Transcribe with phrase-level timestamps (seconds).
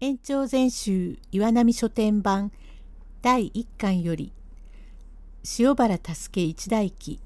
[0.00, 2.52] 延長全集岩波書店版
[3.20, 4.32] 第1巻より
[5.58, 7.18] 塩原助一代記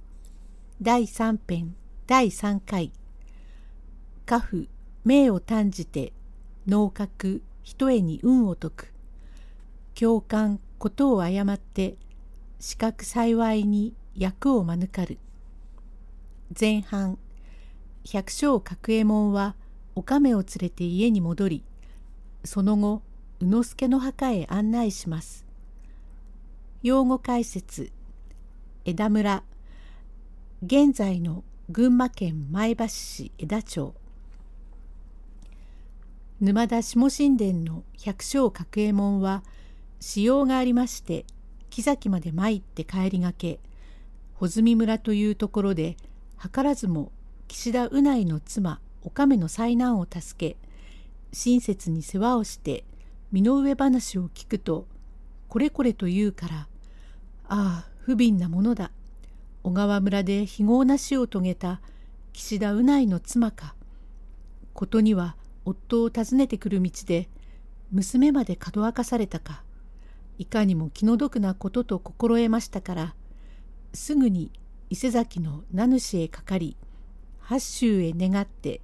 [0.81, 1.75] 第3編
[2.07, 2.91] 第3回
[4.25, 4.71] 家父
[5.05, 6.15] 命を短じて
[6.67, 8.95] 能格一重に運を解く
[9.95, 11.97] 共感ことを誤って
[12.59, 15.19] 視覚幸いに役を免る。
[16.59, 17.19] 前半
[18.11, 19.57] 百姓角右衛門は
[19.95, 21.65] お亀を連れて家に戻り
[22.45, 23.03] その後
[23.41, 25.45] 宇之助の墓へ案内します。
[26.83, 27.93] 用語解説
[28.85, 29.43] 枝村。
[30.65, 33.95] 現在の群馬県前橋市枝町。
[36.41, 39.45] 沼田下神殿の百姓角右衛門は
[40.01, 41.25] 使用がありまして
[41.71, 43.61] 木崎まで参って帰りがけ
[44.35, 45.97] 穂積村というところで
[46.41, 47.13] 図らずも
[47.47, 50.57] 岸田宇内の妻お亀の災難を助け
[51.33, 52.85] 親切に世話をして
[53.31, 54.87] 身の上話を聞くと
[55.49, 56.69] これこれと言うから
[57.49, 58.91] ああ不憫なものだ。
[59.63, 61.81] 小川村で非業な死を遂げた
[62.33, 63.75] 岸田宇内の妻か。
[64.75, 67.29] ことには夫を訪ねてくる道で
[67.93, 69.63] 娘までかどわかされたか。
[70.39, 73.15] いかにも気の毒なことと心得ましたから
[73.93, 74.51] すぐに
[74.91, 76.77] 伊勢崎の名主へかかり
[77.39, 78.81] 八州へ願って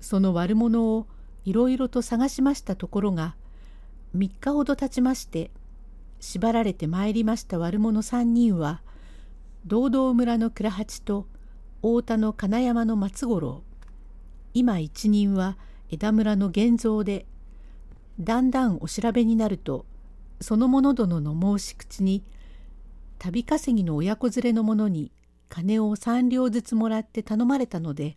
[0.00, 1.06] その悪者を
[1.44, 3.34] いろいろと探しましたところが
[4.16, 5.50] 3日ほど経ちまして
[6.20, 8.82] 縛られてまいりました悪者3人は
[9.66, 11.26] 道道村の倉八と
[11.76, 13.62] 太田の金山の松五郎
[14.54, 15.56] 今一人は
[15.90, 17.26] 枝村の現像で
[18.20, 19.86] だんだんお調べになると
[20.40, 22.22] その者殿の申し口に
[23.18, 25.12] 旅稼ぎの親子連れの者に
[25.48, 28.16] 金を三両ずつもらって頼まれたので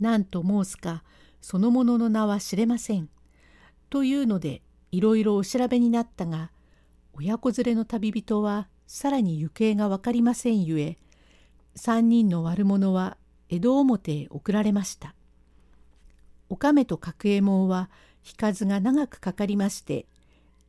[0.00, 1.02] 何と申すか
[1.44, 3.10] その者のの名は知れません。
[3.90, 6.50] というのでいろいろお調べになったが
[7.12, 10.96] 親子連れの旅人はさらに行方が分かりませんゆえ
[11.76, 13.18] 3人の悪者は
[13.50, 15.14] 江戸表へ送られました。
[16.48, 17.90] お亀と角右衛門は
[18.26, 20.06] 引かずが長くかかりまして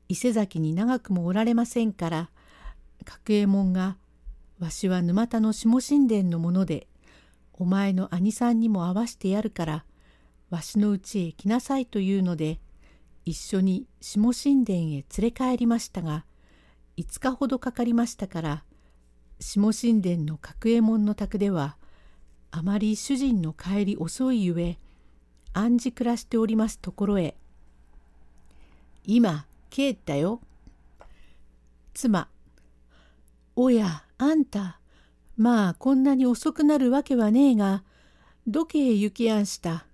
[0.09, 2.29] 伊勢崎に長くもおられませんから
[3.05, 3.95] 角右衛門が
[4.59, 6.89] 「わしは沼田の下神殿のもので
[7.53, 9.85] お前の兄さんにも会わしてやるから
[10.49, 12.59] わしのうちへ来なさい」というので
[13.25, 16.25] 一緒に下神殿へ連れ帰りましたが
[16.97, 18.63] 5日ほどかかりましたから
[19.39, 21.77] 下神殿の角右衛門の宅では
[22.51, 24.77] あまり主人の帰り遅いゆえ
[25.53, 27.35] 暗示暮らしておりますところへ
[29.03, 30.41] 「今帰ったよ」
[31.93, 32.29] 妻
[33.55, 34.79] 「おやあんた
[35.35, 37.83] まあこんなに遅くなるわけはねえが
[38.47, 39.85] どけへ行きやんした」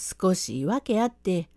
[0.00, 1.48] 少し訳あって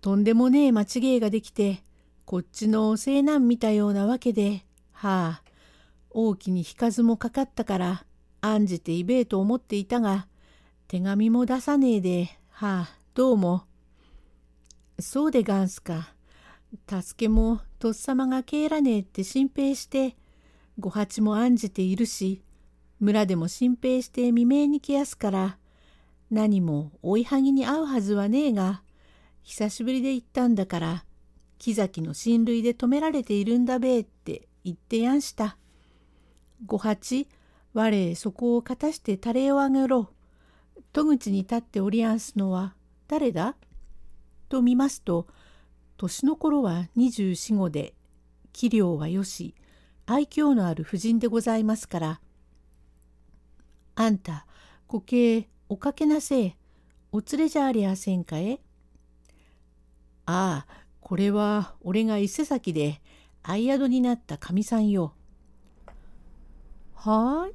[0.00, 1.84] とんでもねえ間違いができて
[2.24, 5.42] こっちの西南見たようなわけではあ
[6.10, 8.04] 大きに引かずもかかったから
[8.40, 10.26] 案じていべえと思っていたが
[10.88, 13.64] 手紙も出さねえではあどうも。
[14.98, 16.14] そうでがんすか。
[16.88, 20.16] 助けもとっさまが帰らねえって心配して
[20.78, 22.42] ご八も案じているし
[22.98, 25.58] 村でも心配して未明に来やすから
[26.32, 28.82] 何も追いはぎに会うはずはねえが
[29.42, 31.04] 久しぶりで行ったんだから
[31.58, 35.58] 木崎の親類で止められているんだべえって言ってやんした。
[36.64, 37.28] 五八
[37.74, 40.08] 我そこをかたしてタレをあげろ。
[40.94, 42.74] 戸口に立っておりやんすのは
[43.08, 43.54] 誰だ？
[44.48, 45.26] と見ますと
[45.98, 47.92] 年の頃は二十四五で
[48.54, 49.54] 器量はよし
[50.06, 52.20] 愛嬌のある婦人でございますから
[53.96, 54.46] 「あんた
[54.88, 56.56] 固形おかけなせえ
[57.12, 58.60] お連れじゃありやせんかえ」
[60.26, 63.00] ああこれは俺が伊勢崎で
[63.42, 65.14] 相宿になったかみさんよ。
[66.94, 67.54] はーい。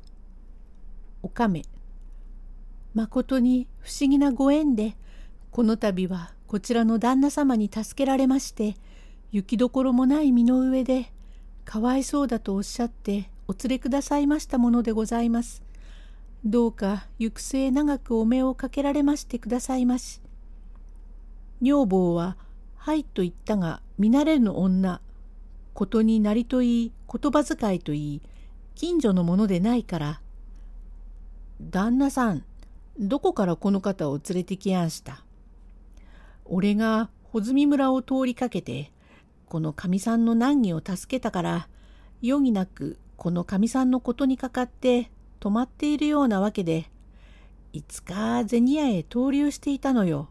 [1.24, 1.64] おかめ。
[2.94, 4.98] まことに不思議なご縁で
[5.52, 8.76] この度はこちらの旦那様に助けられまして
[9.32, 11.12] 行きどころもない身の上で
[11.64, 15.67] かわいそうだとおっしゃってお連れくださいましたものでございます。
[16.46, 20.22] どうか行く末長くお目をかけられましてくださいまし。
[21.62, 22.38] 女房は
[22.78, 25.02] 「はい」と言ったが見慣れぬ女
[25.74, 28.22] ことになりといい言葉遣いといい
[28.76, 30.22] 近所のものでないから
[31.60, 32.44] 「旦那さん
[33.00, 35.24] どこからこの方を連れてきやんした。
[36.46, 38.92] 俺が穂積村を通りかけて
[39.48, 41.68] このかみさんの難儀を助けたから
[42.24, 46.90] 余儀なくこのかみさんのことにかかって止まっているようなわけで
[47.74, 50.30] いつか銭屋へ投留していたのよ。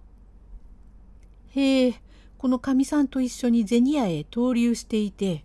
[1.55, 2.07] へえ
[2.39, 5.45] このかみさんと一緒に銭屋へ投留していて、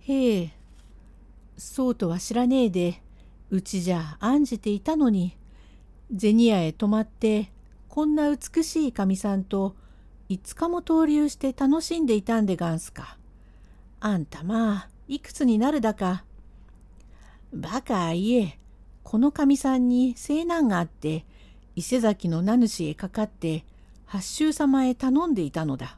[0.00, 0.52] へえ、
[1.56, 3.02] そうとは知らねえで、
[3.50, 5.36] うちじゃ案じていたのに、
[6.16, 7.50] 銭屋へ泊まって、
[7.88, 9.74] こんな美しいかみさんと
[10.28, 13.16] 5日も投留して楽しんでいたんでがんすか。
[14.00, 16.24] あんたまあ、いくつになるだか。
[17.54, 18.58] バカいえ、
[19.08, 21.24] このかみさんに聖難があって、
[21.74, 23.64] 伊勢崎の名主へかかって
[24.04, 25.96] 八州様へ頼んでいたのだ。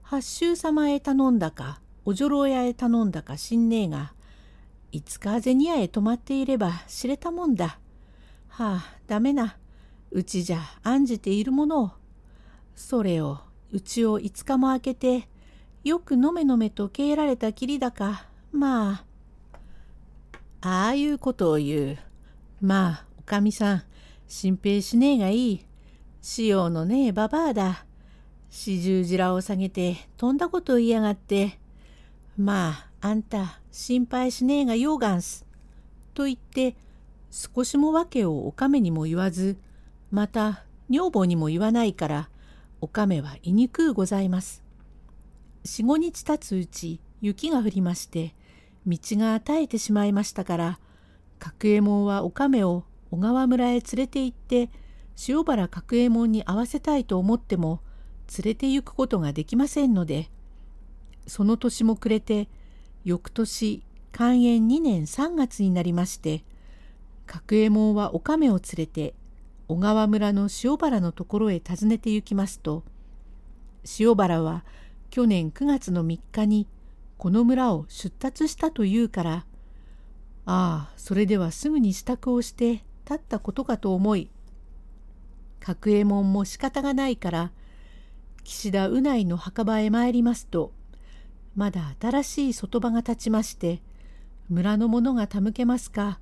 [0.00, 4.14] 八州様へ頼んだかお女郎屋へ頼んだか知んねえが
[4.92, 7.78] いつか銭屋へ泊まっていれば知れたもんだ。
[8.48, 9.58] はあダメな
[10.10, 11.90] うちじゃ案じているものを
[12.74, 13.40] それを
[13.72, 15.28] うちを5日も空けて
[15.84, 19.04] よくのめのめと帰られたきりだかまあ
[20.66, 21.98] ああいうことを言う
[22.62, 23.82] まあおかみさん
[24.26, 25.66] 心配しねえがいい。
[26.22, 27.84] しようのねえばばあだ。
[28.48, 31.58] 四十面を下げて飛んだことを言いやがって。
[32.38, 35.46] まあ、あんた心配しねえがようがんす。
[36.14, 36.76] と言って
[37.30, 39.58] 少しも訳をおかめにも言わず、
[40.10, 42.30] また女房にも言わないから、
[42.80, 44.64] おかめは言いにくうございます。
[45.64, 48.34] 四五日経つうち雪が降りまして、
[48.86, 50.78] 道が絶えてしまいましたから、
[51.38, 54.70] 角右衛門はおかめを小川村へ連れて行って
[55.28, 57.80] 塩原角右衛門に会わせたいと思っても
[58.38, 60.30] 連れて行くことができませんので
[61.26, 62.48] その年も暮れて
[63.04, 63.82] 翌年
[64.12, 66.44] 寛延2年3月になりまして
[67.26, 69.14] 角右衛門はお亀を連れて
[69.68, 72.84] 小川村の塩原のところへ訪ねて行きますと
[73.98, 74.64] 塩原は
[75.10, 76.66] 去年9月の3日に
[77.24, 79.32] この村を出立したというから
[80.44, 84.28] ああそれではすぐに支度をして立ったことかと思い
[85.58, 87.50] 角右衛門も仕方がないから
[88.42, 90.72] 岸田宇内の墓場へ参りますと
[91.56, 93.80] まだ新しい外場が立ちまして
[94.50, 96.20] 村の者が手向けますか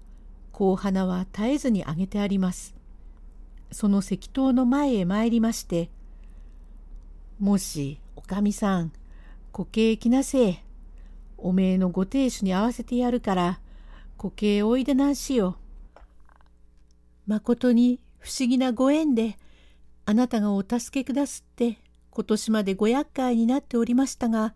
[0.56, 2.76] 香花は絶えずにあげてあります。
[3.72, 5.90] その石塔の前へ参りまして
[7.40, 8.92] 「もしおかみさん
[9.52, 10.61] 固形来なせえ
[11.44, 13.60] おめえのご亭主に会わせてやるから
[14.16, 15.56] 固形おいでなんしよ」
[17.26, 19.38] まことに不思議なご縁で
[20.06, 21.78] あなたがお助けくだすって
[22.10, 24.54] 今年までご厄介になっておりましたが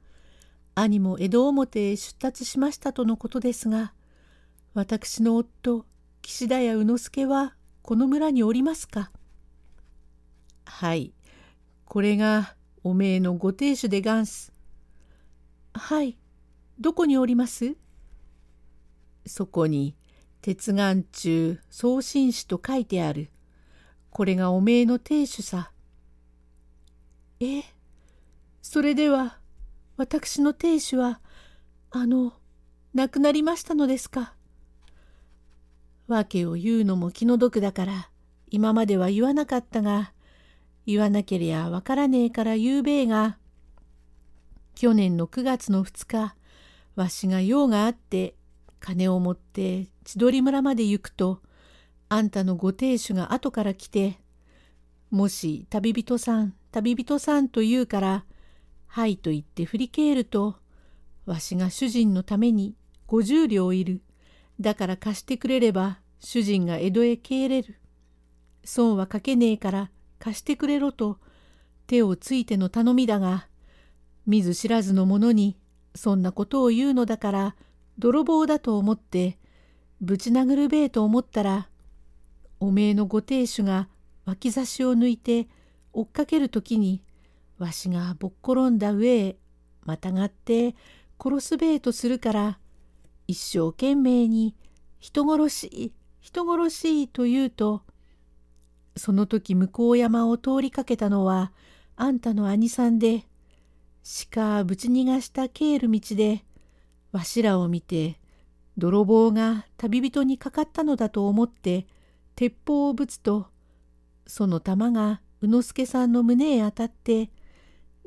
[0.75, 3.93] 兄も江戸表へ出立しましたとのことですが
[4.75, 5.87] 私の夫
[6.23, 9.11] 岸田屋宇之助はこの村におりますか？
[10.65, 11.12] はい。
[11.85, 14.53] これがおめえのご亭主でがんす。
[15.73, 16.19] はい
[16.78, 17.75] どこにおります？
[19.25, 19.96] そこに
[20.43, 23.31] 鉄眼中送信誌と書いてある。
[24.11, 25.73] これがおめえの亭主さ。
[27.40, 27.62] え、
[28.62, 29.38] それでは
[29.96, 31.20] 私の亭主は
[31.90, 32.34] あの
[32.94, 34.34] 亡くなりましたのですか？
[36.08, 38.11] 訳を言うのも気の毒だから
[38.49, 40.12] 今までは言わなかったが
[40.87, 43.38] 言わなけりゃわからねえから言うべえが
[44.76, 46.37] 去年の9月の2日
[46.97, 48.35] わしが用があって
[48.81, 51.41] 金を持って千鳥村まで行くと
[52.09, 54.19] あんたのご亭主が後から来て
[55.11, 58.25] もし旅人さん旅人さんと言うから
[58.87, 60.57] はいと言って振り返ると
[61.26, 62.76] わしが主人のために
[63.09, 64.00] 50両いる。
[64.61, 67.76] だから貸してくれれば主人が江戸へ帰れる。
[68.65, 71.19] 損はかけねえから貸してくれろと
[71.87, 73.49] 手をついての頼みだが
[74.26, 75.57] 見ず知らずの者に
[75.97, 77.57] そんなことを言うのだから
[77.99, 79.38] 泥棒だと思って
[80.00, 81.69] ぶち殴るべえと思ったら
[82.61, 83.88] おめえのご亭主が
[84.25, 85.49] 脇差しを抜いて
[85.93, 87.03] 追っかける時に
[87.59, 89.37] わしがぼっ転んだ上へ
[89.85, 90.75] またがって
[91.23, 92.59] 殺すべえとするから
[93.26, 94.55] 一生懸命に
[94.99, 97.83] 人殺し人殺しと言うと
[98.97, 101.53] その時向こう山を通りかけたのは
[101.97, 103.26] あんたの兄さんで
[104.09, 106.45] 鹿ぶち逃がした帰る道で
[107.11, 108.21] わしらを見て
[108.79, 111.89] 泥棒が旅人にかかったのだと思って
[112.37, 113.49] 鉄砲をぶつと
[114.25, 117.31] その弾が宇之助さんの胸へ当たって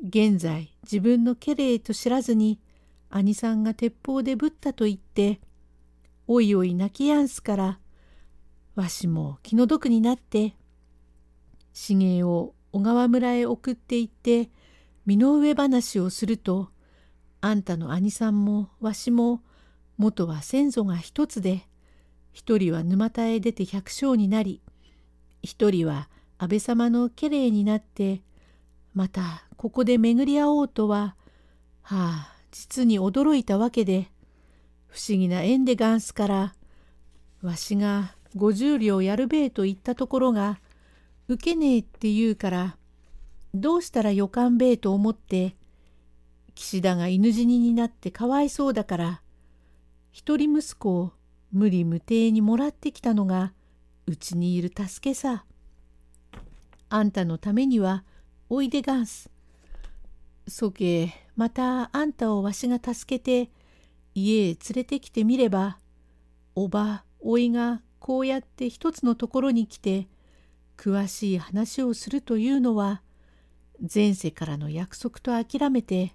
[0.02, 2.58] 現在自分の家霊と知らずに
[3.10, 5.38] 兄さんが鉄砲でぶったと言って
[6.26, 7.78] おいおい泣きやんすから
[8.74, 10.54] わしも気の毒になって
[11.74, 14.48] 茂を小川村へ送って行って
[15.10, 16.68] 身の上話をすると
[17.40, 19.42] あんたの兄さんもわしも
[19.98, 21.66] 元は先祖が一つで
[22.32, 24.62] 一人は沼田へ出て百姓になり
[25.42, 28.22] 一人は安倍様の家霊になって
[28.94, 31.16] またここで巡り合おうとは、
[31.82, 34.10] はあ、実に驚いたわけで、
[34.88, 36.54] 不思議な縁でガンスから、
[37.42, 40.60] わしが五十両やるべえと言ったところが、
[41.28, 42.76] 受けねえって言うから、
[43.54, 45.56] どうしたら予感べえと思って、
[46.54, 49.22] 岸田が犬死にになってかわいそうだから、
[50.12, 51.12] 一人息子を
[51.52, 53.52] 無理無抵にもらってきたのが、
[54.06, 55.44] うちにいる助けさ。
[56.88, 58.04] あんたのためには
[58.48, 59.30] おいでがんす。
[60.48, 63.50] そけ、またあんたをわしが助けて、
[64.14, 65.78] 家へ連れてきてみれば、
[66.54, 70.08] おば、おいがこうやって一つのところに来て、
[70.76, 73.02] 詳しい話をするというのは、
[73.82, 76.14] 前世からの約束と諦めて、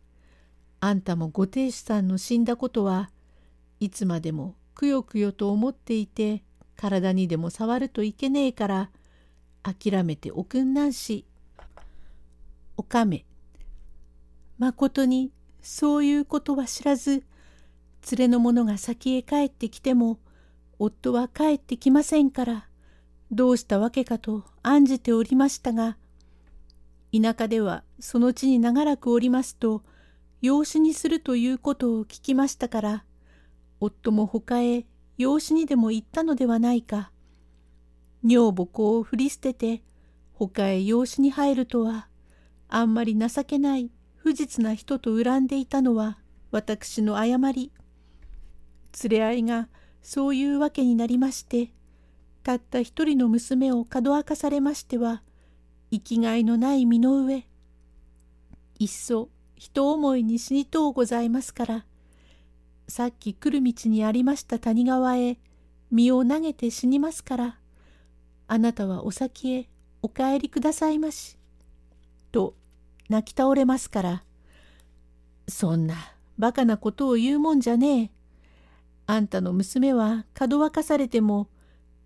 [0.80, 3.10] あんたもご亭主さんの死んだことは
[3.80, 6.44] いつまでもくよくよと思っていて
[6.76, 8.90] 体にでも触るといけねえから
[9.64, 11.26] 諦めておくんなんし。
[12.78, 13.26] おかめ。
[14.60, 15.32] まことに
[15.62, 17.24] そういうことは知らず
[18.12, 20.20] 連れの者が先へ帰ってきても
[20.78, 22.68] 夫は帰ってきませんから
[23.32, 25.98] どうしたわけかと案じておりましたが
[27.22, 29.84] 田舎ではその地に長らくおりますと
[30.42, 33.06] 養子にするということを聞きましたから
[33.80, 34.86] 夫も他へ
[35.18, 37.12] 養子にでも行ったのではないか。
[38.24, 39.82] 女房子を振り捨てて
[40.34, 42.08] 他へ養子に入るとは
[42.68, 46.18] あんまり情けない不実な人と恨んでいたのは
[46.52, 47.72] 私の誤り。
[49.04, 49.70] 連れ合いが
[50.02, 51.72] そういうわけになりまして
[52.44, 55.22] たった一人の娘をかどわかされましては
[55.92, 57.46] 生きがいのない身の上
[58.80, 61.86] いっそ人思いに死にとうございますから
[62.88, 65.38] さっき来る道にありました谷川へ
[65.92, 67.58] 身を投げて死にますから
[68.48, 69.70] あなたはお先へ
[70.02, 71.38] お帰りくださいまし」
[72.32, 72.56] と
[73.10, 74.24] 泣き倒れますから
[75.48, 75.96] 「そんな
[76.38, 78.12] バカなことを言うもんじゃねえ。
[79.08, 81.48] あんたの娘はかどわかされても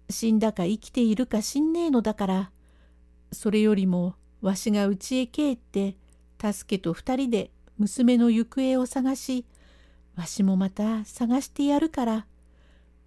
[0.10, 2.52] 死んだか生きているか知んねえのだから
[3.32, 5.96] それよりもわしが家へ帰って
[6.42, 9.46] 助けと二人で娘の行方を探し
[10.16, 12.26] わしもまた探してやるから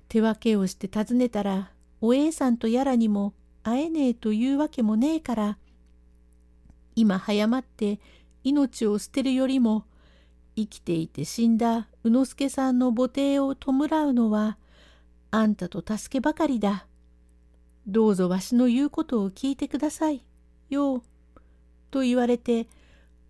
[0.08, 5.58] 手分けをして尋ねたらおえいさんとやらにも会えねえというわけもねえから
[6.94, 8.00] 今早まって
[8.44, 9.84] 命を捨てるよりも
[10.56, 13.72] 生きていて死んだ宇之助さんの母弟を弔
[14.08, 14.58] うのは
[15.30, 16.86] あんたと助けばかりだ。
[17.86, 20.24] どうぞわしの言うことを聞いてください
[20.70, 21.02] よ。
[21.90, 22.66] と言われて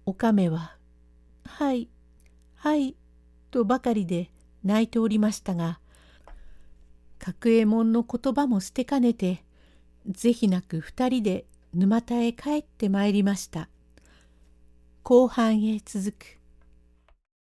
[0.06, 0.76] おかめは
[1.44, 1.88] 「はい
[2.56, 2.94] はい」
[3.50, 4.30] とばかりで
[4.62, 5.80] 泣いておりましたが
[7.18, 9.44] 角右衛門の言葉も捨てかねて
[10.09, 13.68] 是非なく二人で沼田へ帰ってまいりました。
[15.02, 16.42] 後半へ続く